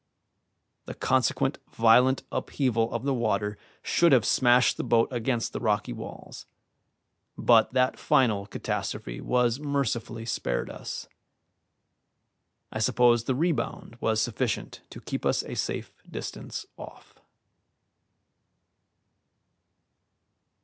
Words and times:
The 0.87 0.95
consequent 0.95 1.59
violent 1.71 2.23
upheaval 2.31 2.91
of 2.91 3.03
the 3.03 3.13
water 3.13 3.55
should 3.83 4.13
have 4.13 4.25
smashed 4.25 4.77
the 4.77 4.83
boat 4.83 5.07
against 5.11 5.53
the 5.53 5.59
rocky 5.59 5.93
walls, 5.93 6.47
but 7.37 7.73
that 7.73 7.99
final 7.99 8.47
catastrophe 8.47 9.21
was 9.21 9.59
mercifully 9.59 10.25
spared 10.25 10.71
us. 10.71 11.07
I 12.71 12.79
suppose 12.79 13.25
the 13.25 13.35
rebound 13.35 13.95
was 14.01 14.19
sufficient 14.19 14.81
to 14.89 14.99
keep 15.01 15.23
us 15.23 15.43
a 15.43 15.53
safe 15.53 15.93
distance 16.09 16.65
off. 16.77 17.19